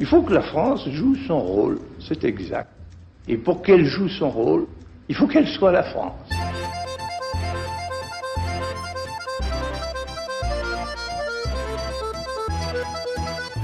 Il 0.00 0.06
faut 0.06 0.22
que 0.22 0.32
la 0.32 0.42
France 0.42 0.88
joue 0.90 1.16
son 1.26 1.40
rôle, 1.40 1.80
c'est 1.98 2.22
exact. 2.22 2.70
Et 3.26 3.36
pour 3.36 3.62
qu'elle 3.62 3.84
joue 3.84 4.08
son 4.08 4.30
rôle, 4.30 4.66
il 5.08 5.16
faut 5.16 5.26
qu'elle 5.26 5.48
soit 5.48 5.72
la 5.72 5.82
France. 5.82 6.14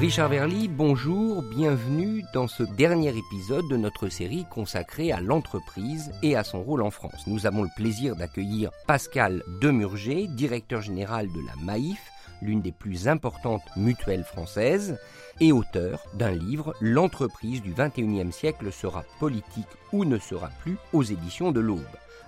Richard 0.00 0.28
Verly, 0.28 0.66
bonjour, 0.66 1.42
bienvenue 1.56 2.24
dans 2.34 2.48
ce 2.48 2.64
dernier 2.64 3.16
épisode 3.16 3.68
de 3.70 3.76
notre 3.76 4.08
série 4.08 4.44
consacrée 4.50 5.12
à 5.12 5.20
l'entreprise 5.20 6.10
et 6.24 6.34
à 6.34 6.42
son 6.42 6.64
rôle 6.64 6.82
en 6.82 6.90
France. 6.90 7.28
Nous 7.28 7.46
avons 7.46 7.62
le 7.62 7.70
plaisir 7.76 8.16
d'accueillir 8.16 8.70
Pascal 8.88 9.44
Demurger, 9.62 10.26
directeur 10.26 10.82
général 10.82 11.28
de 11.28 11.40
la 11.46 11.64
MAIF, 11.64 12.10
l'une 12.42 12.62
des 12.62 12.72
plus 12.72 13.08
importantes 13.08 13.64
mutuelles 13.76 14.24
françaises, 14.24 14.98
et 15.40 15.52
auteur 15.52 16.04
d'un 16.14 16.30
livre 16.30 16.74
L'entreprise 16.80 17.62
du 17.62 17.72
21e 17.72 18.30
siècle 18.30 18.72
sera 18.72 19.04
politique 19.18 19.66
ou 19.92 20.04
ne 20.04 20.18
sera 20.18 20.48
plus 20.60 20.76
aux 20.92 21.02
éditions 21.02 21.52
de 21.52 21.60
l'Aube. 21.60 21.80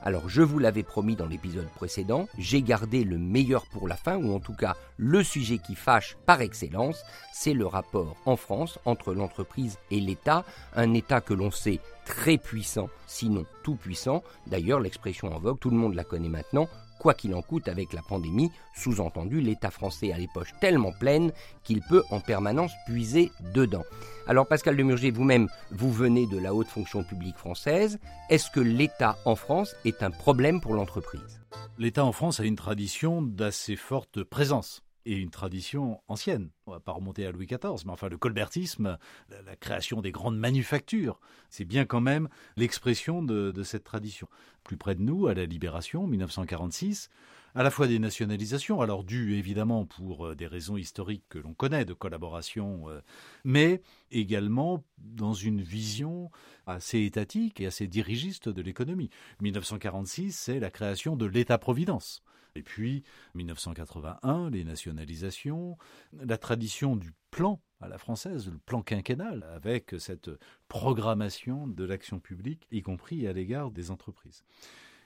Alors 0.03 0.29
je 0.29 0.43
vous 0.43 0.61
l'avais 0.61 0.85
promis 0.85 1.17
dans 1.17 1.27
l'épisode 1.27 1.69
précédent, 1.71 2.29
j'ai 2.39 2.63
gardé 2.63 3.03
le 3.03 3.19
meilleur 3.19 3.67
pour 3.67 3.89
la 3.89 3.97
fin, 3.97 4.17
ou 4.17 4.35
en 4.35 4.39
tout 4.39 4.55
cas 4.55 4.77
le 4.99 5.25
sujet 5.25 5.59
qui 5.59 5.75
fâche 5.75 6.17
par 6.27 6.43
excellence, 6.43 7.03
c'est 7.33 7.55
le 7.55 7.67
rapport 7.67 8.17
en 8.25 8.37
France 8.37 8.79
entre 8.85 9.15
l'entreprise 9.15 9.79
et 9.91 9.99
l'État, 9.99 10.45
un 10.77 10.95
État 10.95 11.21
que 11.21 11.35
l'on 11.35 11.51
sait 11.51 11.81
très 12.05 12.39
puissant, 12.39 12.89
sinon 13.09 13.47
tout 13.65 13.75
puissant, 13.75 14.23
d'ailleurs 14.47 14.79
l'expression 14.79 15.35
en 15.35 15.41
vogue, 15.41 15.59
tout 15.59 15.71
le 15.71 15.77
monde 15.77 15.95
la 15.95 16.05
connaît 16.05 16.29
maintenant, 16.29 16.69
quoi 16.99 17.15
qu'il 17.15 17.35
en 17.35 17.43
coûte 17.43 17.69
avec 17.69 17.93
la 17.93 18.03
pandémie, 18.03 18.51
sous-entendu 18.75 19.41
l'État 19.41 19.71
français 19.71 20.13
a 20.13 20.19
les 20.19 20.29
poches 20.33 20.55
tellement 20.61 20.93
pleines 20.93 21.33
qu'il 21.63 21.81
peut 21.83 22.03
en 22.11 22.21
permanence 22.21 22.73
puiser 22.87 23.31
dedans. 23.55 23.85
Alors 24.27 24.47
Pascal 24.47 24.77
Demurger, 24.77 25.11
vous-même, 25.11 25.49
vous 25.71 25.93
venez 25.93 26.27
de 26.27 26.39
la 26.39 26.55
haute 26.55 26.69
fonction 26.69 27.05
publique 27.05 27.37
française. 27.37 27.99
Est-ce 28.31 28.51
que 28.51 28.61
l'État 28.61 29.17
en 29.25 29.37
France 29.37 29.75
est 29.85 30.03
un 30.03 30.11
problème 30.11 30.61
pour 30.61 30.75
l'entreprise? 30.75 31.41
L'État 31.79 32.05
en 32.05 32.13
France 32.13 32.41
a 32.41 32.45
une 32.45 32.57
tradition 32.57 33.23
d'assez 33.23 33.77
forte 33.77 34.23
présence 34.23 34.86
et 35.07 35.17
une 35.17 35.31
tradition 35.31 36.01
ancienne. 36.09 36.51
On 36.67 36.73
va 36.73 36.81
pas 36.81 36.93
remonter 36.93 37.25
à 37.25 37.31
Louis 37.31 37.47
XIV, 37.47 37.85
mais 37.87 37.93
enfin 37.93 38.09
le 38.09 38.19
colbertisme, 38.19 38.99
la, 39.31 39.57
création 39.57 40.03
des 40.03 40.11
grandes 40.11 40.37
manufactures, 40.37 41.21
c'est 41.49 41.65
bien 41.65 41.87
quand 41.87 42.01
même 42.01 42.29
l'expression 42.57 43.23
de, 43.23 43.53
de, 43.53 43.63
cette 43.63 43.85
tradition. 43.85 44.29
Plus 44.65 44.77
près 44.77 44.97
de 44.97 45.03
nous, 45.03 45.29
à 45.29 45.35
la 45.35 45.47
Libération, 45.47 46.07
1946, 46.09 47.09
à 47.57 47.63
la 47.63 47.71
fois 47.71 47.87
des 47.87 47.99
nationalisations, 47.99 48.83
alors 48.83 49.03
dues 49.03 49.39
évidemment 49.39 49.87
pour 49.87 50.27
euh, 50.27 50.35
des 50.35 50.47
raisons 50.47 50.77
historiques 50.77 51.25
que 51.31 51.39
l'on 51.39 51.55
connaît 51.55 51.87
de 51.87 51.95
collaboration, 51.95 52.91
euh, 52.91 53.01
mais 53.45 53.81
également 54.11 54.85
dans 54.99 55.33
une 55.33 55.63
vision 55.63 56.31
assez 56.67 57.05
étatique 57.05 57.61
et 57.61 57.67
assez 57.67 57.87
dirigiste 57.87 58.51
de 58.51 58.61
l'économie. 58.61 59.09
1946, 59.41 60.33
c'est 60.33 60.61
la 60.61 60.71
création 60.71 61.17
de 61.17 61.25
l'État-providence. 61.25 62.23
Et 62.57 62.63
puis, 62.63 63.05
1981, 63.35 64.51
les 64.51 64.65
nationalisations, 64.65 65.77
la 66.13 66.39
tradition 66.39 66.97
du 66.97 67.13
plan 67.31 67.61
à 67.81 67.89
la 67.89 67.99
française, 67.99 68.49
le 68.49 68.59
plan 68.59 68.83
quinquennal, 68.83 69.45
avec 69.55 69.95
cette 69.99 70.31
programmation 70.69 71.67
de 71.67 71.85
l'action 71.85 72.19
publique, 72.19 72.67
y 72.71 72.83
compris 72.83 73.27
à 73.27 73.33
l'égard 73.33 73.71
des 73.71 73.91
entreprises. 73.91 74.45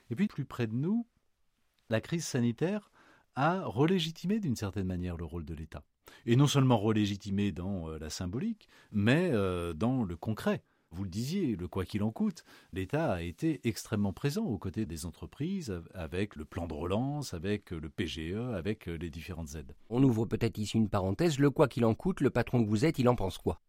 Et 0.09 0.15
puis, 0.15 0.27
plus 0.27 0.45
près 0.45 0.67
de 0.67 0.73
nous, 0.73 1.05
la 1.89 2.01
crise 2.01 2.25
sanitaire 2.25 2.91
a 3.35 3.63
relégitimé 3.65 4.39
d'une 4.39 4.55
certaine 4.55 4.87
manière 4.87 5.17
le 5.17 5.25
rôle 5.25 5.45
de 5.45 5.53
l'État. 5.53 5.83
Et 6.25 6.35
non 6.35 6.47
seulement 6.47 6.77
relégitimé 6.77 7.51
dans 7.51 7.89
euh, 7.89 7.97
la 7.99 8.09
symbolique, 8.09 8.67
mais 8.91 9.29
euh, 9.31 9.73
dans 9.73 10.03
le 10.03 10.15
concret. 10.15 10.63
Vous 10.91 11.03
le 11.03 11.09
disiez, 11.09 11.55
le 11.55 11.67
quoi 11.69 11.85
qu'il 11.85 12.03
en 12.03 12.11
coûte, 12.11 12.43
l'État 12.73 13.13
a 13.13 13.21
été 13.21 13.61
extrêmement 13.63 14.11
présent 14.11 14.43
aux 14.43 14.57
côtés 14.57 14.85
des 14.85 15.05
entreprises 15.05 15.81
avec 15.93 16.35
le 16.35 16.43
plan 16.43 16.67
de 16.67 16.73
relance, 16.73 17.33
avec 17.33 17.71
le 17.71 17.89
PGE, 17.89 18.35
avec 18.53 18.87
les 18.87 19.09
différentes 19.09 19.55
aides. 19.55 19.73
On 19.89 20.03
ouvre 20.03 20.25
peut-être 20.25 20.57
ici 20.57 20.77
une 20.77 20.89
parenthèse. 20.89 21.39
Le 21.39 21.49
quoi 21.49 21.69
qu'il 21.69 21.85
en 21.85 21.95
coûte, 21.95 22.19
le 22.19 22.29
patron 22.29 22.61
que 22.63 22.69
vous 22.69 22.83
êtes, 22.83 22.99
il 22.99 23.07
en 23.07 23.15
pense 23.15 23.37
quoi? 23.37 23.61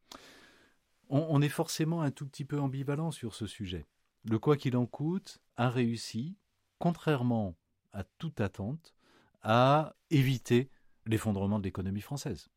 On, 1.11 1.25
on 1.29 1.41
est 1.41 1.49
forcément 1.49 2.03
un 2.03 2.11
tout 2.11 2.27
petit 2.27 2.45
peu 2.45 2.59
ambivalent 2.59 3.13
sur 3.13 3.35
ce 3.35 3.47
sujet. 3.47 3.87
Le 4.25 4.41
quoi 4.41 4.57
qu'il 4.57 4.77
en 4.77 4.87
coûte 4.87 5.39
a 5.57 5.71
réussi, 5.71 6.37
contrairement 6.79 7.55
à 7.93 8.03
toute 8.03 8.41
attente, 8.41 8.97
à 9.43 9.95
éviter 10.11 10.71
l'effondrement 11.07 11.59
de 11.59 11.65
l'économie 11.65 12.01
française. 12.01 12.49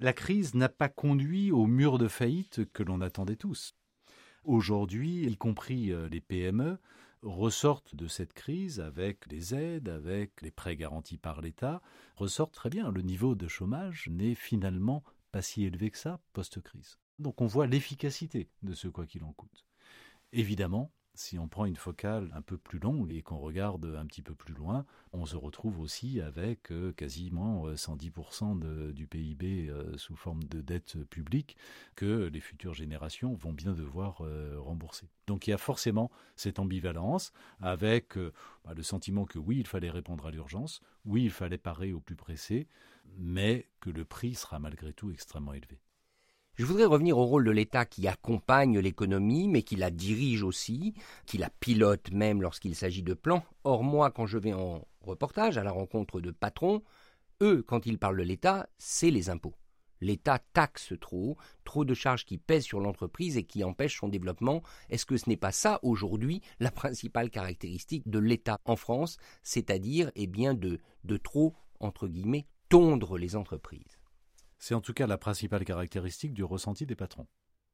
La 0.00 0.12
crise 0.12 0.54
n'a 0.54 0.68
pas 0.68 0.88
conduit 0.88 1.52
au 1.52 1.66
mur 1.66 1.98
de 1.98 2.08
faillite 2.08 2.64
que 2.72 2.82
l'on 2.82 3.00
attendait 3.00 3.36
tous. 3.36 3.76
Aujourd'hui, 4.44 5.24
y 5.24 5.36
compris 5.36 5.92
euh, 5.92 6.08
les 6.08 6.20
PME, 6.20 6.78
ressortent 7.22 7.94
de 7.94 8.08
cette 8.08 8.32
crise 8.32 8.80
avec 8.80 9.26
les 9.30 9.54
aides, 9.54 9.88
avec 9.88 10.42
les 10.42 10.50
prêts 10.50 10.76
garantis 10.76 11.18
par 11.18 11.40
l'État, 11.40 11.80
ressortent 12.16 12.54
très 12.54 12.70
bien. 12.70 12.90
Le 12.90 13.02
niveau 13.02 13.36
de 13.36 13.46
chômage 13.46 14.08
n'est 14.10 14.34
finalement 14.34 15.04
pas 15.30 15.42
si 15.42 15.64
élevé 15.64 15.90
que 15.90 15.98
ça 15.98 16.20
post-crise. 16.32 16.98
Donc 17.20 17.40
on 17.40 17.46
voit 17.46 17.68
l'efficacité 17.68 18.48
de 18.62 18.74
ce 18.74 18.88
quoi 18.88 19.06
qu'il 19.06 19.22
en 19.22 19.32
coûte. 19.32 19.64
Évidemment, 20.32 20.90
si 21.14 21.38
on 21.38 21.46
prend 21.46 21.66
une 21.66 21.76
focale 21.76 22.30
un 22.34 22.42
peu 22.42 22.56
plus 22.56 22.78
longue 22.78 23.12
et 23.12 23.22
qu'on 23.22 23.38
regarde 23.38 23.84
un 23.84 24.06
petit 24.06 24.22
peu 24.22 24.34
plus 24.34 24.54
loin, 24.54 24.86
on 25.12 25.26
se 25.26 25.36
retrouve 25.36 25.80
aussi 25.80 26.20
avec 26.20 26.72
euh, 26.72 26.92
quasiment 26.92 27.68
110% 27.68 28.62
euh, 28.64 28.92
du 28.92 29.06
PIB 29.06 29.68
euh, 29.68 29.96
sous 29.98 30.16
forme 30.16 30.44
de 30.44 30.60
dette 30.60 31.04
publique 31.04 31.56
que 31.96 32.30
les 32.32 32.40
futures 32.40 32.74
générations 32.74 33.34
vont 33.34 33.52
bien 33.52 33.72
devoir 33.72 34.22
rembourser. 34.58 35.08
Donc 35.26 35.46
il 35.46 35.50
y 35.50 35.54
a 35.54 35.58
forcément 35.58 36.10
cette 36.36 36.58
ambivalence 36.58 37.32
avec 37.60 38.16
bah, 38.64 38.74
le 38.74 38.82
sentiment 38.82 39.24
que 39.24 39.38
oui, 39.38 39.58
il 39.58 39.66
fallait 39.66 39.90
répondre 39.90 40.26
à 40.26 40.30
l'urgence, 40.30 40.80
oui, 41.04 41.24
il 41.24 41.30
fallait 41.30 41.58
parer 41.58 41.92
au 41.92 42.00
plus 42.00 42.16
pressé, 42.16 42.66
mais 43.18 43.68
que 43.80 43.90
le 43.90 44.04
prix 44.04 44.34
sera 44.34 44.58
malgré 44.58 44.92
tout 44.92 45.10
extrêmement 45.10 45.52
élevé. 45.52 45.78
Je 46.54 46.66
voudrais 46.66 46.84
revenir 46.84 47.16
au 47.16 47.24
rôle 47.24 47.44
de 47.44 47.50
l'État 47.50 47.86
qui 47.86 48.06
accompagne 48.06 48.78
l'économie, 48.78 49.48
mais 49.48 49.62
qui 49.62 49.74
la 49.74 49.90
dirige 49.90 50.42
aussi, 50.42 50.92
qui 51.24 51.38
la 51.38 51.48
pilote 51.48 52.10
même 52.12 52.42
lorsqu'il 52.42 52.74
s'agit 52.74 53.02
de 53.02 53.14
plans. 53.14 53.42
Or, 53.64 53.82
moi, 53.82 54.10
quand 54.10 54.26
je 54.26 54.36
vais 54.36 54.52
en 54.52 54.86
reportage 55.00 55.56
à 55.56 55.64
la 55.64 55.70
rencontre 55.70 56.20
de 56.20 56.30
patrons, 56.30 56.82
eux, 57.40 57.62
quand 57.66 57.86
ils 57.86 57.98
parlent 57.98 58.18
de 58.18 58.22
l'État, 58.22 58.68
c'est 58.76 59.10
les 59.10 59.30
impôts. 59.30 59.54
L'État 60.02 60.40
taxe 60.52 60.92
trop, 61.00 61.38
trop 61.64 61.86
de 61.86 61.94
charges 61.94 62.26
qui 62.26 62.36
pèsent 62.36 62.64
sur 62.64 62.80
l'entreprise 62.80 63.38
et 63.38 63.44
qui 63.44 63.64
empêchent 63.64 64.00
son 64.00 64.08
développement. 64.08 64.62
Est-ce 64.90 65.06
que 65.06 65.16
ce 65.16 65.30
n'est 65.30 65.38
pas 65.38 65.52
ça 65.52 65.80
aujourd'hui 65.82 66.42
la 66.60 66.70
principale 66.70 67.30
caractéristique 67.30 68.06
de 68.10 68.18
l'État 68.18 68.60
en 68.66 68.76
France, 68.76 69.16
c'est-à-dire 69.42 70.10
eh 70.16 70.26
bien 70.26 70.52
de, 70.52 70.80
de 71.04 71.16
trop 71.16 71.54
entre 71.80 72.08
guillemets 72.08 72.46
tondre 72.68 73.16
les 73.16 73.36
entreprises? 73.36 74.01
C'est 74.62 74.74
en 74.74 74.80
tout 74.80 74.92
cas 74.92 75.08
la 75.08 75.18
principale 75.18 75.64
caractéristique 75.64 76.32
du 76.32 76.44
ressenti 76.44 76.86
des 76.86 76.94
patrons. 76.94 77.26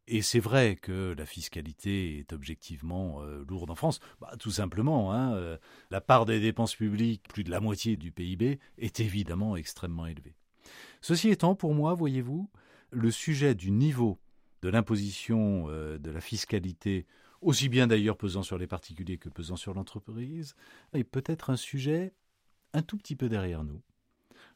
Et 0.07 0.23
c'est 0.23 0.41
vrai 0.41 0.75
que 0.75 1.15
la 1.19 1.27
fiscalité 1.27 2.19
est 2.19 2.33
objectivement 2.33 3.21
euh, 3.21 3.45
lourde 3.47 3.71
en 3.71 3.75
France. 3.75 4.01
Bah, 4.23 4.35
tout 4.39 4.51
simplement, 4.51 5.13
hein, 5.13 5.35
euh, 5.35 5.59
la 5.91 6.01
part 6.01 6.25
des 6.25 6.41
dépenses 6.41 6.75
publiques, 6.75 7.29
plus 7.29 7.45
de 7.45 7.51
la 7.51 7.61
moitié 7.61 7.99
du 7.99 8.11
PIB, 8.11 8.59
est 8.79 9.01
évidemment 9.01 9.55
extrêmement 9.55 10.07
élevée. 10.07 10.35
Ceci 11.03 11.29
étant, 11.29 11.55
pour 11.55 11.75
moi, 11.75 11.93
voyez-vous, 11.93 12.49
le 12.91 13.11
sujet 13.11 13.55
du 13.55 13.71
niveau 13.71 14.19
de 14.63 14.71
l'imposition 14.71 15.67
euh, 15.69 15.99
de 15.99 16.11
la 16.11 16.23
fiscalité, 16.23 17.07
aussi 17.43 17.69
bien 17.69 17.87
d'ailleurs 17.87 18.17
pesant 18.17 18.43
sur 18.43 18.57
les 18.57 18.67
particuliers 18.67 19.19
que 19.19 19.29
pesant 19.29 19.57
sur 19.57 19.75
l'entreprise, 19.75 20.55
est 20.95 21.05
peut-être 21.05 21.51
un 21.51 21.57
sujet 21.57 22.15
un 22.73 22.81
tout 22.81 22.97
petit 22.97 23.15
peu 23.15 23.29
derrière 23.29 23.63
nous. 23.63 23.83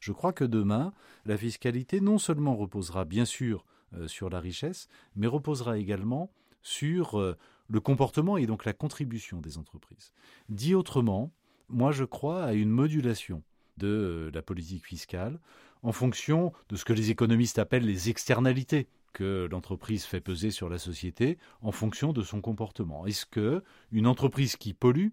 Je 0.03 0.11
crois 0.11 0.33
que 0.33 0.43
demain, 0.43 0.93
la 1.25 1.37
fiscalité 1.37 2.01
non 2.01 2.19
seulement 2.19 2.57
reposera 2.57 3.05
bien 3.05 3.25
sûr 3.25 3.65
euh, 3.95 4.09
sur 4.09 4.31
la 4.31 4.41
richesse, 4.41 4.89
mais 5.15 5.29
reposera 5.29 5.79
également 5.79 6.33
sur 6.61 7.21
euh, 7.21 7.39
le 7.69 7.79
comportement 7.79 8.37
et 8.37 8.47
donc 8.47 8.65
la 8.65 8.73
contribution 8.73 9.41
des 9.41 9.59
entreprises. 9.59 10.13
Dit 10.49 10.75
autrement, 10.75 11.31
moi 11.69 11.93
je 11.93 12.03
crois 12.03 12.43
à 12.43 12.53
une 12.53 12.69
modulation 12.69 13.45
de 13.77 13.87
euh, 13.87 14.31
la 14.35 14.43
politique 14.43 14.85
fiscale 14.85 15.39
en 15.85 15.93
fonction 15.93 16.53
de 16.69 16.75
ce 16.75 16.85
que 16.85 16.93
les 16.93 17.13
économistes 17.13 17.61
appellent 17.61 17.87
les 17.87 18.11
externalités 18.11 18.89
que 19.13 19.47
l'entreprise 19.53 20.05
fait 20.05 20.21
peser 20.21 20.51
sur 20.51 20.69
la 20.69 20.79
société 20.79 21.39
en 21.61 21.71
fonction 21.71 22.13
de 22.13 22.23
son 22.23 22.41
comportement. 22.41 23.07
Est-ce 23.07 23.25
que 23.25 23.63
une 23.93 24.09
entreprise 24.09 24.57
qui 24.57 24.75
pollue 24.75 25.11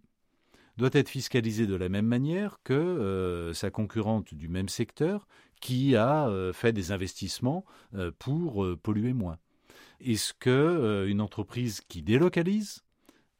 doit 0.79 0.89
être 0.93 1.09
fiscalisé 1.09 1.67
de 1.67 1.75
la 1.75 1.89
même 1.89 2.07
manière 2.07 2.59
que 2.63 2.73
euh, 2.73 3.53
sa 3.53 3.69
concurrente 3.69 4.33
du 4.33 4.47
même 4.47 4.69
secteur 4.69 5.27
qui 5.59 5.97
a 5.97 6.27
euh, 6.29 6.53
fait 6.53 6.71
des 6.71 6.93
investissements 6.93 7.65
euh, 7.95 8.11
pour 8.17 8.65
polluer 8.81 9.13
moins. 9.13 9.37
Est-ce 9.99 10.33
que 10.33 11.05
une 11.09 11.19
entreprise 11.19 11.81
qui 11.81 12.01
délocalise 12.01 12.83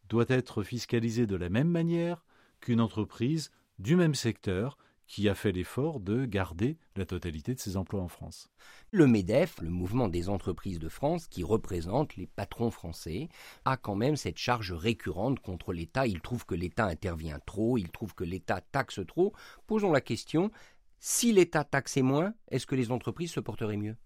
doit 0.10 0.26
être 0.28 0.64
fiscalisée 0.64 1.26
de 1.26 1.38
la 1.38 1.50
même 1.50 1.70
manière 1.70 2.26
qu'une 2.60 2.82
entreprise 2.82 3.52
du 3.80 3.96
même 3.96 4.16
secteur 4.16 4.78
qui 5.10 5.28
a 5.28 5.34
fait 5.34 5.52
l'effort 5.52 6.00
de 6.00 6.24
garder 6.26 6.78
la 6.96 7.06
totalité 7.06 7.56
de 7.56 7.60
ses 7.60 7.78
emplois 7.78 8.00
en 8.00 8.08
France. 8.08 8.48
Le 8.92 9.08
MEDEF, 9.08 9.60
le 9.60 9.70
mouvement 9.70 10.08
des 10.08 10.30
entreprises 10.30 10.78
de 10.78 10.88
France, 10.88 11.28
qui 11.28 11.44
représente 11.44 12.16
les 12.16 12.28
patrons 12.28 12.70
français, 12.70 13.28
a 13.66 13.76
quand 13.76 13.96
même 13.96 14.16
cette 14.16 14.38
charge 14.38 14.72
récurrente 14.72 15.40
contre 15.40 15.74
l'État. 15.74 16.06
Il 16.06 16.22
trouve 16.22 16.46
que 16.46 16.54
l'État 16.54 16.86
intervient 16.86 17.40
trop, 17.40 17.80
il 17.80 17.90
trouve 17.90 18.14
que 18.14 18.24
l'État 18.24 18.62
taxe 18.62 19.02
trop. 19.08 19.34
Posons 19.66 19.92
la 19.92 20.00
question, 20.00 20.52
si 21.00 21.34
l'État 21.34 21.64
taxait 21.64 22.04
moins, 22.04 22.36
est-ce 22.52 22.68
que 22.68 22.76
les 22.76 22.92
entreprises 22.92 23.32
se 23.32 23.40
porteraient 23.40 23.78
mieux? 23.78 23.98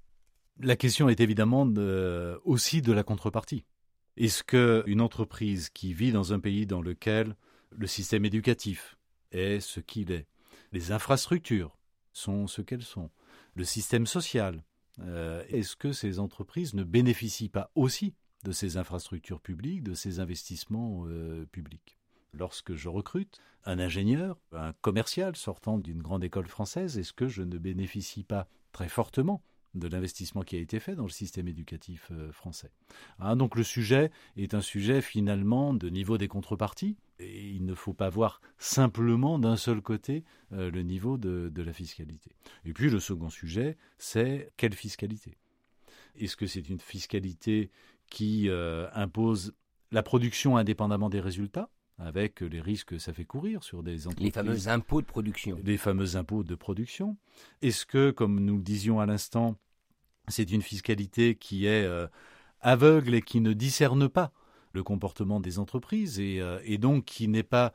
La 0.61 0.77
question 0.77 1.09
est 1.09 1.19
évidemment 1.19 1.67
aussi 2.45 2.81
de 2.81 2.93
la 2.93 3.03
contrepartie. 3.03 3.65
Est-ce 4.15 4.43
qu'une 4.43 5.01
entreprise 5.01 5.69
qui 5.69 5.93
vit 5.93 6.13
dans 6.13 6.31
un 6.31 6.39
pays 6.39 6.65
dans 6.65 6.81
lequel 6.81 7.35
le 7.71 7.87
système 7.87 8.23
éducatif 8.23 8.95
est 9.31 9.59
ce 9.59 9.79
qu'il 9.81 10.11
est, 10.11 10.27
les 10.73 10.91
infrastructures 10.91 11.77
sont 12.11 12.47
ce 12.47 12.61
qu'elles 12.61 12.83
sont. 12.83 13.09
Le 13.55 13.63
système 13.63 14.07
social. 14.07 14.63
Euh, 14.99 15.43
est-ce 15.49 15.75
que 15.75 15.91
ces 15.91 16.19
entreprises 16.19 16.73
ne 16.73 16.83
bénéficient 16.83 17.49
pas 17.49 17.71
aussi 17.75 18.13
de 18.43 18.51
ces 18.51 18.77
infrastructures 18.77 19.39
publiques, 19.39 19.83
de 19.83 19.93
ces 19.93 20.19
investissements 20.19 21.05
euh, 21.07 21.45
publics? 21.51 21.97
Lorsque 22.33 22.73
je 22.73 22.89
recrute 22.89 23.39
un 23.65 23.79
ingénieur, 23.79 24.39
un 24.51 24.73
commercial 24.73 25.35
sortant 25.35 25.77
d'une 25.77 26.01
grande 26.01 26.23
école 26.23 26.47
française, 26.47 26.97
est-ce 26.97 27.13
que 27.13 27.27
je 27.27 27.43
ne 27.43 27.57
bénéficie 27.57 28.23
pas 28.23 28.47
très 28.71 28.89
fortement 28.89 29.43
de 29.73 29.87
l'investissement 29.87 30.41
qui 30.41 30.55
a 30.55 30.59
été 30.59 30.79
fait 30.79 30.95
dans 30.95 31.03
le 31.03 31.09
système 31.09 31.47
éducatif 31.47 32.09
euh, 32.11 32.31
français. 32.31 32.71
Hein, 33.19 33.35
donc 33.35 33.55
le 33.55 33.63
sujet 33.63 34.11
est 34.37 34.53
un 34.53 34.61
sujet 34.61 35.01
finalement 35.01 35.73
de 35.73 35.89
niveau 35.89 36.17
des 36.17 36.27
contreparties, 36.27 36.97
et 37.19 37.49
il 37.49 37.65
ne 37.65 37.73
faut 37.73 37.93
pas 37.93 38.09
voir 38.09 38.41
simplement 38.57 39.39
d'un 39.39 39.55
seul 39.55 39.81
côté 39.81 40.23
euh, 40.51 40.69
le 40.69 40.81
niveau 40.83 41.17
de, 41.17 41.51
la 41.55 41.73
fiscalité. 41.73 42.31
Et 42.65 42.73
puis 42.73 42.89
le 42.89 42.99
second 42.99 43.29
sujet, 43.29 43.77
c'est 43.97 44.51
quelle 44.57 44.73
fiscalité? 44.73 45.37
Est-ce 46.15 46.35
que 46.35 46.45
c'est 46.45 46.69
une 46.69 46.79
fiscalité 46.79 47.71
qui 48.09 48.49
euh, 48.49 48.87
impose 48.93 49.53
la 49.91 50.03
production 50.03 50.57
indépendamment 50.57 51.09
des 51.09 51.21
résultats? 51.21 51.69
Avec 51.97 52.41
les 52.41 52.61
risques 52.61 52.89
que 52.89 52.97
ça 52.97 53.13
fait 53.13 53.25
courir 53.25 53.63
sur 53.63 53.83
des 53.83 54.07
entreprises. 54.07 54.25
Les 54.25 54.31
fameux 54.31 54.67
impôts 54.67 55.01
de 55.01 55.05
production. 55.05 55.59
Les 55.63 55.77
fameux 55.77 56.15
impôts 56.15 56.43
de 56.43 56.55
production. 56.55 57.17
Est-ce 57.61 57.85
que, 57.85 58.11
comme 58.11 58.39
nous 58.39 58.57
le 58.57 58.63
disions 58.63 58.99
à 58.99 59.05
l'instant, 59.05 59.57
c'est 60.27 60.51
une 60.51 60.61
fiscalité 60.61 61.35
qui 61.35 61.65
est 61.65 61.85
euh, 61.85 62.07
aveugle 62.61 63.13
et 63.15 63.21
qui 63.21 63.41
ne 63.41 63.53
discerne 63.53 64.09
pas 64.09 64.31
le 64.73 64.83
comportement 64.83 65.39
des 65.39 65.59
entreprises 65.59 66.17
euh, 66.19 66.59
et, 66.63 66.77
donc 66.77 67.05
qui 67.05 67.27
n'est 67.27 67.43
pas 67.43 67.73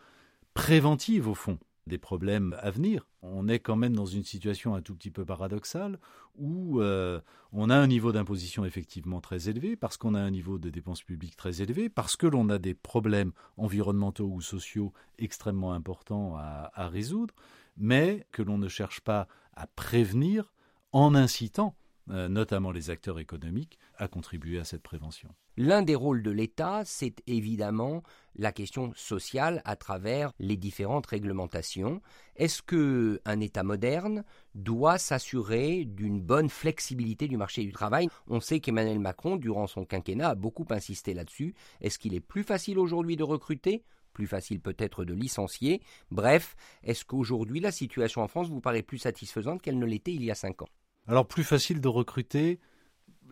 préventive 0.54 1.28
au 1.28 1.34
fond? 1.34 1.58
Des 1.88 1.98
problèmes 1.98 2.56
à 2.60 2.70
venir. 2.70 3.08
On 3.22 3.48
est 3.48 3.58
quand 3.58 3.76
même 3.76 3.96
dans 3.96 4.06
une 4.06 4.24
situation 4.24 4.74
un 4.74 4.82
tout 4.82 4.94
petit 4.94 5.10
peu 5.10 5.24
paradoxale 5.24 5.98
où 6.36 6.80
euh, 6.80 7.20
on 7.52 7.70
a 7.70 7.76
un 7.76 7.86
niveau 7.86 8.12
d'imposition 8.12 8.64
effectivement 8.64 9.20
très 9.20 9.48
élevé, 9.48 9.74
parce 9.74 9.96
qu'on 9.96 10.14
a 10.14 10.20
un 10.20 10.30
niveau 10.30 10.58
de 10.58 10.70
dépenses 10.70 11.02
publiques 11.02 11.36
très 11.36 11.62
élevé, 11.62 11.88
parce 11.88 12.14
que 12.16 12.26
l'on 12.26 12.48
a 12.48 12.58
des 12.58 12.74
problèmes 12.74 13.32
environnementaux 13.56 14.28
ou 14.28 14.40
sociaux 14.40 14.92
extrêmement 15.18 15.72
importants 15.72 16.36
à 16.36 16.88
résoudre, 16.88 17.34
mais 17.76 18.26
que 18.30 18.42
l'on 18.42 18.58
ne 18.58 18.68
cherche 18.68 19.00
pas 19.00 19.26
à 19.54 19.66
prévenir 19.66 20.52
en 20.92 21.14
incitant 21.14 21.74
notamment 22.08 22.70
les 22.70 22.90
acteurs 22.90 23.18
économiques, 23.18 23.78
à 23.96 24.08
contribuer 24.08 24.58
à 24.58 24.64
cette 24.64 24.82
prévention. 24.82 25.28
L'un 25.56 25.82
des 25.82 25.96
rôles 25.96 26.22
de 26.22 26.30
l'État, 26.30 26.82
c'est 26.84 27.16
évidemment 27.26 28.02
la 28.36 28.52
question 28.52 28.92
sociale 28.94 29.60
à 29.64 29.74
travers 29.74 30.32
les 30.38 30.56
différentes 30.56 31.06
réglementations. 31.06 32.00
Est-ce 32.36 32.62
que 32.62 33.20
un 33.24 33.40
État 33.40 33.64
moderne 33.64 34.24
doit 34.54 34.98
s'assurer 34.98 35.84
d'une 35.84 36.20
bonne 36.20 36.48
flexibilité 36.48 37.26
du 37.26 37.36
marché 37.36 37.64
du 37.64 37.72
travail? 37.72 38.08
On 38.28 38.40
sait 38.40 38.60
qu'Emmanuel 38.60 39.00
Macron, 39.00 39.36
durant 39.36 39.66
son 39.66 39.84
quinquennat, 39.84 40.30
a 40.30 40.34
beaucoup 40.36 40.66
insisté 40.70 41.12
là-dessus. 41.12 41.54
Est-ce 41.80 41.98
qu'il 41.98 42.14
est 42.14 42.20
plus 42.20 42.44
facile 42.44 42.78
aujourd'hui 42.78 43.16
de 43.16 43.24
recruter? 43.24 43.82
Plus 44.12 44.28
facile 44.28 44.60
peut-être 44.60 45.04
de 45.04 45.14
licencier? 45.14 45.82
Bref, 46.12 46.54
est-ce 46.84 47.04
qu'aujourd'hui 47.04 47.58
la 47.58 47.72
situation 47.72 48.22
en 48.22 48.28
France 48.28 48.48
vous 48.48 48.60
paraît 48.60 48.82
plus 48.82 48.98
satisfaisante 48.98 49.60
qu'elle 49.60 49.78
ne 49.78 49.86
l'était 49.86 50.14
il 50.14 50.24
y 50.24 50.30
a 50.30 50.36
cinq 50.36 50.62
ans? 50.62 50.68
Alors 51.08 51.26
plus 51.26 51.44
facile 51.44 51.80
de 51.80 51.88
recruter. 51.88 52.60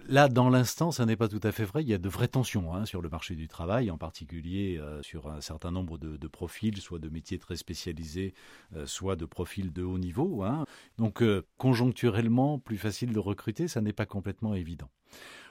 Là, 0.08 0.28
dans 0.28 0.48
l'instant, 0.50 0.92
ça 0.92 1.04
n'est 1.04 1.16
pas 1.16 1.28
tout 1.28 1.40
à 1.42 1.52
fait 1.52 1.64
vrai. 1.64 1.82
Il 1.82 1.88
y 1.88 1.94
a 1.94 1.98
de 1.98 2.08
vraies 2.08 2.28
tensions 2.28 2.74
hein, 2.74 2.86
sur 2.86 3.02
le 3.02 3.08
marché 3.08 3.34
du 3.34 3.48
travail, 3.48 3.90
en 3.90 3.98
particulier 3.98 4.78
euh, 4.78 5.02
sur 5.02 5.28
un 5.28 5.40
certain 5.40 5.72
nombre 5.72 5.98
de, 5.98 6.28
profils, 6.28 6.76
soit 6.80 7.00
de 7.00 7.08
métiers 7.08 7.38
très 7.38 7.56
spécialisés, 7.56 8.32
euh, 8.76 8.86
soit 8.86 9.16
de 9.16 9.24
profils 9.24 9.72
de 9.72 9.82
haut 9.82 9.98
niveau. 9.98 10.44
Hein. 10.44 10.64
Donc, 10.96 11.22
euh, 11.22 11.44
conjoncturellement, 11.58 12.58
plus 12.58 12.78
facile 12.78 13.12
de 13.12 13.18
recruter, 13.18 13.68
ça 13.68 13.80
n'est 13.80 13.92
pas 13.92 14.06
complètement 14.06 14.54
évident. 14.54 14.88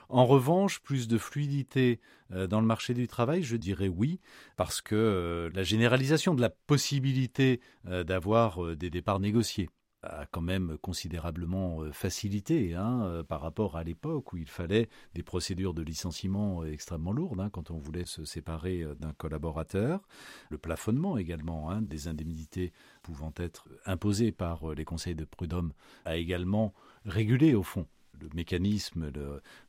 En 0.08 0.24
revanche, 0.24 0.80
plus 0.80 1.08
de 1.08 1.18
fluidité 1.18 2.00
dans 2.30 2.60
le 2.60 2.66
marché 2.66 2.94
du 2.94 3.08
travail, 3.08 3.42
je 3.42 3.56
dirais 3.56 3.88
oui, 3.88 4.20
parce 4.54 4.80
que 4.80 5.50
la 5.52 5.64
généralisation 5.64 6.36
de 6.36 6.40
la 6.40 6.48
possibilité 6.48 7.60
d'avoir 7.82 8.76
des 8.76 8.88
départs 8.88 9.18
négociés, 9.18 9.68
a 10.06 10.26
quand 10.26 10.40
même 10.40 10.78
considérablement 10.78 11.82
euh, 11.82 11.92
facilité 11.92 12.74
hein, 12.74 13.02
euh, 13.04 13.22
par 13.22 13.40
rapport 13.40 13.76
à 13.76 13.84
l'époque 13.84 14.32
où 14.32 14.36
il 14.36 14.48
fallait 14.48 14.88
des 15.14 15.22
procédures 15.22 15.74
de 15.74 15.82
licenciement 15.82 16.62
euh, 16.62 16.72
extrêmement 16.72 17.12
lourdes 17.12 17.40
hein, 17.40 17.50
quand 17.50 17.70
on 17.70 17.78
voulait 17.78 18.04
se 18.04 18.24
séparer 18.24 18.84
d'un 19.00 19.12
collaborateur. 19.12 20.06
Le 20.50 20.58
plafonnement 20.58 21.18
également 21.18 21.70
hein, 21.70 21.82
des 21.82 22.08
indemnités 22.08 22.72
pouvant 23.02 23.32
être 23.36 23.68
imposées 23.84 24.32
par 24.32 24.74
les 24.74 24.84
conseils 24.84 25.14
de 25.14 25.24
prud'homme 25.24 25.72
a 26.04 26.16
également 26.16 26.74
régulé 27.04 27.54
au 27.54 27.62
fond 27.62 27.86
le 28.18 28.28
mécanisme 28.34 29.12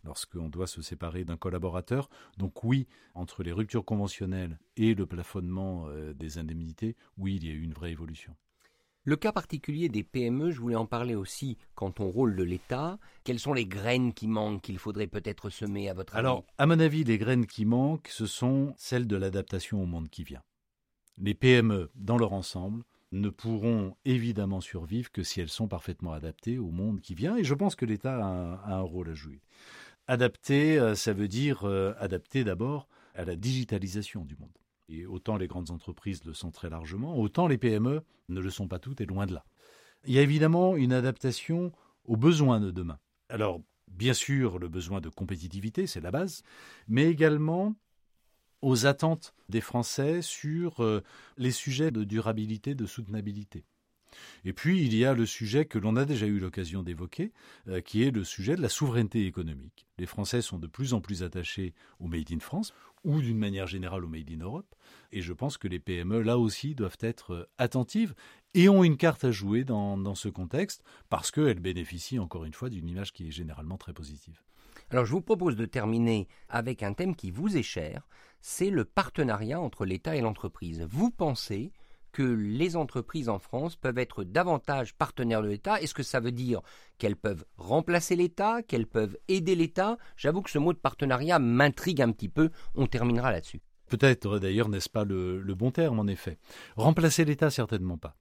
lorsqu'on 0.06 0.48
doit 0.48 0.68
se 0.68 0.82
séparer 0.82 1.26
d'un 1.26 1.36
collaborateur. 1.36 2.10
Donc 2.38 2.64
oui, 2.64 2.88
entre 3.14 3.44
les 3.44 3.52
ruptures 3.52 3.84
conventionnelles 3.84 4.58
et 4.78 4.94
le 4.94 5.06
plafonnement 5.06 5.90
des 6.16 6.38
indemnités, 6.38 6.96
oui, 7.18 7.36
il 7.36 7.46
y 7.46 7.50
a 7.50 7.54
eu 7.54 7.62
une 7.62 7.74
vraie 7.74 7.92
évolution. 7.92 8.34
Le 9.08 9.16
cas 9.16 9.32
particulier 9.32 9.88
des 9.88 10.04
PME, 10.04 10.52
je 10.52 10.60
voulais 10.60 10.76
en 10.76 10.86
parler 10.86 11.16
aussi 11.16 11.58
quand 11.76 12.02
on 12.02 12.10
rôle 12.10 12.36
de 12.36 12.44
l'État. 12.44 13.00
Quelles 13.24 13.40
sont 13.40 13.54
les 13.54 13.66
graines 13.66 14.14
qui 14.14 14.28
manquent 14.28 14.62
qu'il 14.62 14.78
faudrait 14.78 15.08
peut-être 15.08 15.50
semer 15.50 15.88
à 15.88 15.94
votre 15.94 16.18
avis? 16.18 16.20
Alors, 16.20 16.44
à 16.58 16.66
mon 16.66 16.78
avis, 16.78 17.06
les 17.06 17.18
graines 17.18 17.46
qui 17.46 17.64
manquent, 17.64 18.10
ce 18.10 18.26
sont 18.26 18.74
celles 18.76 19.08
de 19.08 19.16
l'adaptation 19.16 19.82
au 19.82 19.86
monde 19.86 20.10
qui 20.10 20.26
vient. 20.26 20.44
Les 21.18 21.34
PME, 21.34 21.90
dans 21.96 22.18
leur 22.18 22.34
ensemble, 22.34 22.84
ne 23.14 23.30
pourront 23.30 23.96
évidemment 24.04 24.60
survivre 24.60 25.10
que 25.10 25.24
si 25.24 25.40
elles 25.40 25.48
sont 25.48 25.70
parfaitement 25.70 26.12
adaptées 26.12 26.58
au 26.58 26.70
monde 26.70 27.00
qui 27.00 27.16
vient, 27.16 27.38
et 27.38 27.46
je 27.46 27.54
pense 27.54 27.78
que 27.78 27.86
l'État 27.86 28.18
a, 28.18 28.74
un 28.76 28.82
rôle 28.82 29.12
à 29.12 29.14
jouer. 29.14 29.40
Adapter, 30.10 30.80
euh, 30.80 30.96
ça 30.96 31.14
veut 31.14 31.30
dire 31.30 31.64
euh, 31.64 31.94
adapter 31.98 32.44
d'abord 32.44 32.90
à 33.16 33.24
la 33.24 33.38
digitalisation 33.38 34.26
du 34.26 34.36
monde. 34.36 34.52
Et 34.90 35.06
autant 35.06 35.38
les 35.38 35.48
grandes 35.48 35.72
entreprises 35.72 36.24
le 36.24 36.34
sont 36.34 36.52
très 36.52 36.70
largement, 36.70 37.18
autant 37.18 37.48
les 37.48 37.58
PME 37.58 38.04
ne 38.30 38.40
le 38.40 38.50
sont 38.50 38.68
pas 38.68 38.80
toutes 38.80 39.02
et 39.02 39.06
loin 39.06 39.26
de 39.26 39.34
là. 39.34 39.46
Il 40.06 40.14
y 40.14 40.20
a 40.20 40.22
évidemment 40.22 40.76
une 40.76 40.94
adaptation 40.94 41.74
aux 42.06 42.16
besoins 42.16 42.60
de 42.60 42.72
demain. 42.72 43.00
Alors, 43.30 43.62
bien 43.88 44.14
sûr, 44.14 44.60
le 44.60 44.70
besoin 44.70 45.02
de 45.02 45.10
compétitivité, 45.10 45.88
c'est 45.88 46.00
la 46.00 46.12
base, 46.12 46.44
mais 46.88 47.10
également 47.10 47.76
aux 48.62 48.86
attentes 48.86 49.34
des 49.50 49.62
Français 49.62 50.22
sur 50.22 50.82
euh, 50.82 51.04
les 51.38 51.52
sujets 51.52 51.92
de 51.92 52.04
durabilité, 52.04 52.74
de 52.74 52.86
soutenabilité. 52.86 53.66
Et 54.46 54.54
puis, 54.54 54.84
il 54.84 54.96
y 54.96 55.06
a 55.06 55.14
le 55.14 55.26
sujet 55.26 55.66
que 55.66 55.80
l'on 55.80 55.96
a 55.96 56.06
déjà 56.06 56.26
eu 56.26 56.40
l'occasion 56.40 56.84
d'évoquer, 56.84 57.32
euh, 57.68 57.82
qui 57.82 58.04
est 58.04 58.12
le 58.12 58.24
sujet 58.24 58.56
de 58.56 58.62
la 58.62 58.70
souveraineté 58.70 59.26
économique. 59.26 59.88
Les 59.98 60.06
Français 60.06 60.42
sont 60.42 60.60
de 60.60 60.68
plus 60.68 60.94
en 60.94 61.02
plus 61.02 61.24
attachés 61.24 61.74
au 62.00 62.08
Made 62.08 62.32
in 62.32 62.40
France, 62.40 62.74
ou 63.04 63.22
d'une 63.22 63.38
manière 63.38 63.68
générale 63.68 64.06
au 64.06 64.08
Made 64.08 64.30
in 64.32 64.40
Europe, 64.40 64.76
et 65.12 65.22
je 65.22 65.34
pense 65.34 65.58
que 65.58 65.68
les 65.68 65.80
PME, 65.80 66.22
là 66.22 66.38
aussi, 66.38 66.76
doivent 66.76 66.98
être 67.00 67.34
euh, 67.34 67.50
attentives 67.58 68.16
et 68.54 68.70
ont 68.70 68.84
une 68.84 68.98
carte 68.98 69.24
à 69.24 69.32
jouer 69.32 69.64
dans, 69.64 69.98
dans 69.98 70.16
ce 70.16 70.30
contexte, 70.30 70.84
parce 71.10 71.32
qu'elles 71.32 71.60
bénéficient, 71.60 72.20
encore 72.20 72.46
une 72.46 72.54
fois, 72.54 72.70
d'une 72.70 72.88
image 72.88 73.14
qui 73.14 73.28
est 73.28 73.32
généralement 73.32 73.78
très 73.78 73.94
positive. 73.94 74.42
Alors 74.90 75.06
je 75.06 75.12
vous 75.12 75.22
propose 75.22 75.58
de 75.58 75.66
terminer 75.66 76.30
avec 76.48 76.82
un 76.82 76.94
thème 76.94 77.16
qui 77.16 77.30
vous 77.30 77.58
est 77.58 77.64
cher, 77.64 78.08
c'est 78.40 78.70
le 78.70 78.86
partenariat 78.86 79.60
entre 79.60 79.86
l'État 79.86 80.16
et 80.16 80.22
l'entreprise. 80.22 80.86
Vous 80.90 81.12
pensez 81.12 81.74
que 82.12 82.24
les 82.24 82.76
entreprises 82.76 83.30
en 83.30 83.40
France 83.40 83.76
peuvent 83.76 83.98
être 83.98 84.24
davantage 84.24 84.94
partenaires 84.96 85.42
de 85.42 85.48
l'État 85.48 85.82
Est-ce 85.82 85.94
que 85.94 86.04
ça 86.04 86.20
veut 86.20 86.32
dire 86.32 86.62
qu'elles 86.98 87.16
peuvent 87.16 87.46
remplacer 87.58 88.16
l'État, 88.16 88.62
qu'elles 88.62 88.88
peuvent 88.88 89.18
aider 89.28 89.56
l'État? 89.56 89.98
J'avoue 90.16 90.42
que 90.42 90.50
ce 90.50 90.60
mot 90.60 90.74
de 90.74 90.78
partenariat 90.78 91.40
m'intrigue 91.40 92.02
un 92.02 92.12
petit 92.12 92.30
peu. 92.30 92.50
On 92.76 92.88
terminera 92.88 93.32
là-dessus. 93.32 93.62
Peut-être 93.88 94.40
d'ailleurs 94.40 94.70
n'est-ce 94.70 94.90
pas 94.90 95.06
le, 95.06 95.42
le 95.42 95.56
bon 95.56 95.72
terme 95.72 96.00
en 96.00 96.08
effet? 96.08 96.38
Remplacer 96.76 97.26
l'État 97.26 97.50
certainement 97.50 97.98
pas 97.98 98.16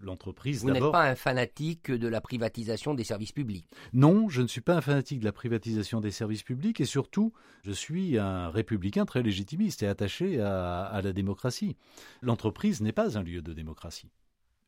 l'entreprise. 0.00 0.62
Vous 0.62 0.70
n'êtes 0.70 0.92
pas 0.92 1.08
un 1.08 1.14
fanatique 1.14 1.90
de 1.90 2.08
la 2.08 2.20
privatisation 2.20 2.94
des 2.94 3.04
services 3.04 3.32
publics 3.32 3.66
Non, 3.92 4.28
je 4.28 4.42
ne 4.42 4.46
suis 4.46 4.60
pas 4.60 4.76
un 4.76 4.80
fanatique 4.80 5.20
de 5.20 5.24
la 5.24 5.32
privatisation 5.32 6.00
des 6.00 6.10
services 6.10 6.42
publics 6.42 6.80
et 6.80 6.84
surtout, 6.84 7.32
je 7.62 7.72
suis 7.72 8.18
un 8.18 8.48
républicain 8.48 9.04
très 9.04 9.22
légitimiste 9.22 9.82
et 9.82 9.86
attaché 9.86 10.40
à, 10.40 11.00
la 11.02 11.12
démocratie. 11.12 11.76
L'entreprise 12.22 12.80
n'est 12.80 12.92
pas 12.92 13.18
un 13.18 13.22
lieu 13.22 13.42
de 13.42 13.52
démocratie. 13.52 14.10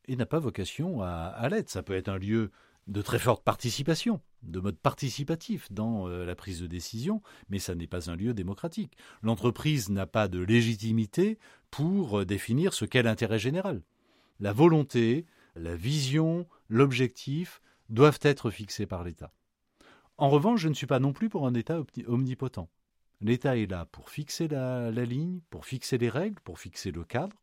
et 0.07 0.15
n'a 0.15 0.25
pas 0.25 0.39
vocation 0.39 1.01
à, 1.01 1.09
à 1.09 1.49
l'être. 1.49 1.69
Ça 1.69 1.83
peut 1.83 1.95
être 1.95 2.09
un 2.09 2.17
lieu 2.17 2.51
de 2.87 3.01
très 3.01 3.19
forte 3.19 3.43
participation, 3.43 4.21
de 4.43 4.59
mode 4.59 4.77
participatif 4.77 5.71
dans 5.71 6.07
euh, 6.07 6.25
la 6.25 6.35
prise 6.35 6.61
de 6.61 6.67
décision, 6.67 7.21
mais 7.49 7.59
ça 7.59 7.75
n'est 7.75 7.87
pas 7.87 8.09
un 8.09 8.15
lieu 8.15 8.33
démocratique. 8.33 8.97
L'entreprise 9.21 9.89
n'a 9.89 10.07
pas 10.07 10.27
de 10.27 10.39
légitimité 10.39 11.37
pour 11.69 12.19
euh, 12.19 12.25
définir 12.25 12.73
ce 12.73 12.85
qu'est 12.85 13.03
l'intérêt 13.03 13.39
général. 13.39 13.81
La 14.41 14.53
volonté, 14.53 15.27
la 15.55 15.75
vision, 15.75 16.47
l'objectif 16.67 17.61
doivent 17.89 18.19
être 18.23 18.49
fixés 18.49 18.87
par 18.87 19.03
l'État. 19.03 19.31
En 20.17 20.31
revanche, 20.31 20.61
je 20.61 20.67
ne 20.67 20.73
suis 20.73 20.87
pas 20.87 20.97
non 20.97 21.13
plus 21.13 21.29
pour 21.29 21.45
un 21.45 21.53
État 21.53 21.79
omnipotent. 22.07 22.67
L'État 23.21 23.55
est 23.55 23.69
là 23.69 23.85
pour 23.85 24.09
fixer 24.09 24.47
la, 24.47 24.89
ligne, 24.89 25.41
pour 25.51 25.67
fixer 25.67 25.99
les 25.99 26.09
règles, 26.09 26.39
pour 26.43 26.57
fixer 26.57 26.91
le 26.91 27.03
cadre, 27.03 27.39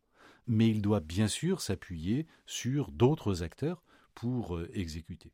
mais 0.49 0.69
il 0.69 0.83
doit 0.83 0.99
bien 0.99 1.28
sûr 1.28 1.61
s'appuyer 1.61 2.26
sur 2.47 2.90
d'autres 2.90 3.45
acteurs 3.45 3.85
pour 4.17 4.57
euh, 4.57 4.69
exécuter. 4.75 5.31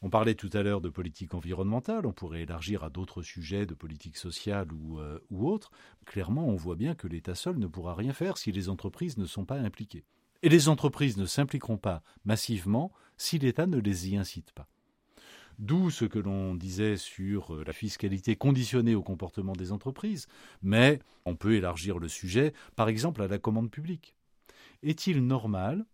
On 0.00 0.08
parlait 0.08 0.34
tout 0.34 0.50
à 0.54 0.62
l'heure 0.62 0.80
de 0.80 0.88
politique 0.88 1.34
environnementale, 1.34 2.06
on 2.06 2.14
pourrait 2.14 2.42
élargir 2.42 2.84
à 2.84 2.88
d'autres 2.88 3.20
sujets 3.20 3.66
de 3.66 3.74
politique 3.74 4.16
sociale 4.16 4.72
ou, 4.72 4.98
euh, 4.98 5.18
ou 5.30 5.46
autres. 5.46 5.72
Clairement, 6.06 6.48
on 6.48 6.56
voit 6.56 6.76
bien 6.76 6.94
que 6.94 7.06
l'État 7.06 7.34
seul 7.34 7.58
ne 7.58 7.66
pourra 7.66 7.94
rien 7.94 8.14
faire 8.14 8.38
si 8.38 8.50
les 8.50 8.70
entreprises 8.70 9.18
ne 9.18 9.26
sont 9.26 9.44
pas 9.44 9.58
impliquées. 9.58 10.04
Et 10.42 10.48
les 10.48 10.68
entreprises 10.68 11.16
ne 11.16 11.26
s'impliqueront 11.26 11.78
pas 11.78 12.02
massivement 12.24 12.92
si 13.16 13.38
l'État 13.38 13.66
ne 13.66 13.78
les 13.78 14.10
y 14.10 14.16
incite 14.16 14.52
pas. 14.52 14.68
D'où 15.58 15.90
ce 15.90 16.04
que 16.04 16.18
l'on 16.18 16.54
disait 16.54 16.96
sur 16.96 17.54
euh, 17.54 17.64
la 17.64 17.72
fiscalité 17.72 18.34
conditionnée 18.34 18.94
au 18.94 19.02
comportement 19.02 19.52
des 19.52 19.70
entreprises, 19.70 20.26
mais 20.62 20.98
on 21.24 21.36
peut 21.36 21.54
élargir 21.54 21.98
le 21.98 22.08
sujet, 22.08 22.52
par 22.74 22.88
exemple, 22.88 23.22
à 23.22 23.28
la 23.28 23.38
commande 23.38 23.70
publique. 23.70 24.16
Est-il 24.82 25.24
normal 25.24 25.84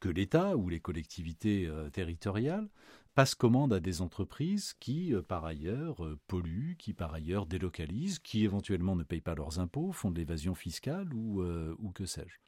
que 0.00 0.08
l'État 0.08 0.56
ou 0.56 0.68
les 0.70 0.80
collectivités 0.80 1.66
euh, 1.66 1.90
territoriales 1.90 2.68
passent 3.14 3.34
commande 3.34 3.72
à 3.72 3.80
des 3.80 4.00
entreprises 4.00 4.74
qui, 4.78 5.12
euh, 5.12 5.20
par 5.20 5.44
ailleurs, 5.44 5.96
polluent, 6.26 6.76
qui, 6.78 6.94
par 6.94 7.12
ailleurs, 7.12 7.44
délocalisent, 7.44 8.20
qui 8.20 8.44
éventuellement 8.44 8.96
ne 8.96 9.02
payent 9.02 9.20
pas 9.20 9.34
leurs 9.34 9.58
impôts, 9.58 9.92
font 9.92 10.10
de 10.10 10.18
l'évasion 10.18 10.54
fiscale 10.54 11.12
ou, 11.12 11.42
ou 11.42 11.90
que 11.90 12.06
sais-je? 12.06 12.38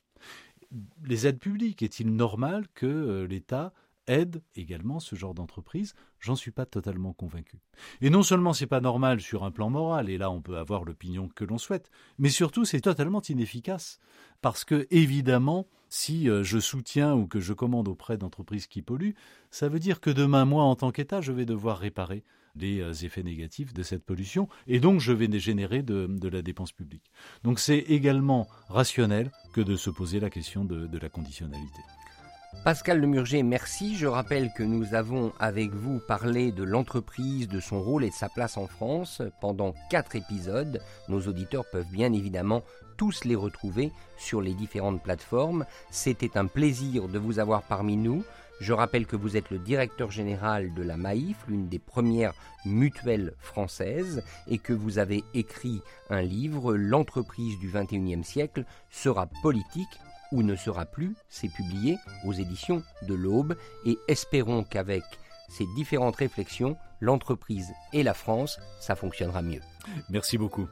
Les 1.05 1.27
aides 1.27 1.39
publiques, 1.39 1.83
est-il 1.83 2.15
normal 2.15 2.67
que 2.75 3.27
l'État 3.29 3.73
aide 4.09 4.43
également 4.57 5.01
ce 5.01 5.15
genre 5.15 5.35
d'entreprise, 5.35 5.95
j'en 6.19 6.35
suis 6.35 6.51
pas 6.51 6.67
totalement 6.67 7.13
convaincu. 7.13 7.61
Et 8.01 8.11
non 8.11 8.23
seulement 8.23 8.53
c'est 8.53 8.67
pas 8.67 8.81
normal 8.81 9.21
sur 9.21 9.45
un 9.45 9.51
plan 9.51 9.71
moral, 9.71 10.09
et 10.09 10.19
là 10.19 10.31
on 10.31 10.41
peut 10.41 10.57
avoir 10.57 10.85
l'opinion 10.85 11.29
que 11.29 11.45
l'on 11.45 11.59
souhaite, 11.59 11.91
mais 12.19 12.31
surtout 12.31 12.65
c'est 12.65 12.81
totalement 12.81 13.23
inefficace. 13.23 13.99
Parce 14.41 14.65
que, 14.65 14.87
évidemment, 14.91 15.67
si 15.89 16.29
euh, 16.29 16.43
je 16.43 16.59
soutiens 16.59 17.15
ou 17.15 17.27
que 17.27 17.41
je 17.41 17.53
commande 17.53 17.89
auprès 17.89 18.19
d'entreprises 18.19 18.67
qui 18.67 18.83
polluent, 18.83 19.15
ça 19.51 19.69
veut 19.69 19.81
dire 19.81 20.01
que 20.01 20.11
demain, 20.11 20.45
moi, 20.45 20.63
en 20.63 20.77
tant 20.77 20.93
qu'État, 20.93 21.21
je 21.21 21.33
vais 21.33 21.47
devoir 21.47 21.79
réparer 21.79 22.25
les 22.59 22.81
euh, 22.81 22.93
effets 22.93 23.23
négatifs 23.23 23.73
de 23.73 23.83
cette 23.83 24.05
pollution, 24.05 24.49
et 24.67 24.81
donc 24.81 25.01
je 25.01 25.13
vais 25.13 25.29
générer 25.39 25.83
de, 25.83 26.29
la 26.29 26.43
dépense 26.43 26.73
publique. 26.73 27.11
Donc 27.45 27.59
c'est 27.59 27.79
également 27.79 28.49
rationnel 28.69 29.31
que 29.53 29.61
de 29.61 29.77
se 29.77 29.91
poser 29.91 30.21
la 30.21 30.31
question 30.31 30.65
de 30.65 30.99
la 30.99 31.09
conditionnalité. 31.09 31.81
Pascal 32.65 33.01
Lemurger, 33.01 33.43
merci. 33.43 33.97
Je 33.97 34.07
rappelle 34.07 34.51
que 34.53 34.63
nous 34.63 34.95
avons 34.95 35.33
avec 35.39 35.71
vous 35.73 36.01
parlé 36.01 36.51
de 36.51 36.65
l'entreprise, 36.65 37.49
de 37.49 37.61
son 37.61 37.81
rôle 37.81 38.05
et 38.05 38.11
de 38.11 38.15
sa 38.15 38.29
place 38.29 38.57
en 38.57 38.67
France 38.67 39.23
pendant 39.41 39.75
quatre 39.91 40.17
épisodes. 40.17 40.83
Nos 41.09 41.29
auditeurs 41.29 41.65
peuvent 41.71 41.91
bien 41.91 42.13
évidemment 42.13 42.63
tous 42.97 43.25
les 43.25 43.37
retrouver 43.37 43.93
sur 44.19 44.43
les 44.43 44.55
différentes 44.55 45.03
plateformes. 45.03 45.65
C'était 45.91 46.37
un 46.37 46.47
plaisir 46.47 47.09
de 47.09 47.19
vous 47.19 47.39
avoir 47.39 47.63
parmi 47.63 47.97
nous. 47.97 48.25
Je 48.61 48.73
rappelle 48.73 49.07
que 49.07 49.17
vous 49.17 49.37
êtes 49.37 49.51
le 49.51 49.59
directeur 49.59 50.11
général 50.11 50.75
de 50.75 50.83
la 50.83 50.97
Maïf, 50.97 51.37
l'une 51.47 51.69
des 51.69 51.79
premières 51.79 52.35
mutuelles 52.65 53.35
françaises, 53.39 54.23
et 54.49 54.59
que 54.59 54.73
vous 54.73 54.99
avez 54.99 55.25
écrit 55.35 55.81
un 56.11 56.23
livre, 56.23 56.75
L'entreprise 56.75 57.59
du 57.59 57.71
21e 57.71 58.23
siècle 58.23 58.65
sera 58.91 59.27
politique 59.43 60.01
ou 60.33 60.43
ne 60.43 60.57
sera 60.57 60.85
plus, 60.85 61.15
c'est 61.29 61.49
publié 61.49 61.97
aux 62.27 62.33
éditions 62.33 62.83
de 63.03 63.15
l'Aube 63.15 63.57
et 63.87 63.99
espérons 64.09 64.65
qu'avec 64.65 65.03
ces 65.49 65.65
différentes 65.75 66.17
réflexions, 66.17 66.77
l'entreprise 67.01 67.73
et 67.93 68.03
la 68.03 68.15
France, 68.15 68.59
ça 68.81 68.95
fonctionnera 68.95 69.43
mieux. 69.43 69.63
Merci 70.11 70.37
beaucoup. 70.37 70.69